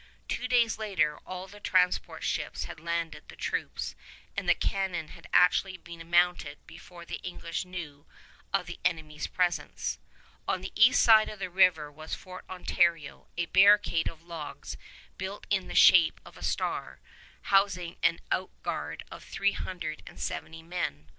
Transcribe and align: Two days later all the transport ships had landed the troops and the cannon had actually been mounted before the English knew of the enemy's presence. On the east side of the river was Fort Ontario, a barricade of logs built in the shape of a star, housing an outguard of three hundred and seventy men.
Two 0.27 0.47
days 0.47 0.79
later 0.79 1.19
all 1.27 1.45
the 1.47 1.59
transport 1.59 2.23
ships 2.23 2.63
had 2.63 2.79
landed 2.79 3.21
the 3.27 3.35
troops 3.35 3.93
and 4.35 4.49
the 4.49 4.55
cannon 4.55 5.09
had 5.09 5.27
actually 5.31 5.77
been 5.77 6.09
mounted 6.09 6.57
before 6.65 7.05
the 7.05 7.17
English 7.21 7.65
knew 7.65 8.07
of 8.51 8.65
the 8.65 8.79
enemy's 8.83 9.27
presence. 9.27 9.99
On 10.47 10.61
the 10.61 10.71
east 10.73 11.03
side 11.03 11.29
of 11.29 11.37
the 11.37 11.51
river 11.51 11.91
was 11.91 12.15
Fort 12.15 12.45
Ontario, 12.49 13.27
a 13.37 13.45
barricade 13.45 14.07
of 14.09 14.23
logs 14.23 14.75
built 15.19 15.45
in 15.51 15.67
the 15.67 15.75
shape 15.75 16.19
of 16.25 16.35
a 16.35 16.41
star, 16.41 16.99
housing 17.53 17.95
an 18.01 18.21
outguard 18.31 19.03
of 19.11 19.23
three 19.23 19.51
hundred 19.51 20.01
and 20.07 20.19
seventy 20.19 20.63
men. 20.63 21.09